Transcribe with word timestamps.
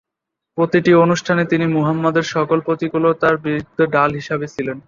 প্রতিটি 0.57 0.91
অনুষ্ঠানে 0.95 1.43
তিনি 1.45 1.65
মুহাম্মাদের 1.67 2.25
সকল 2.27 2.57
প্রতিকূলতার 2.61 3.35
বিরুদ্ধে 3.37 3.83
ঢাল 3.87 4.09
হিসাবে 4.13 4.45
ছিলেন। 4.47 4.77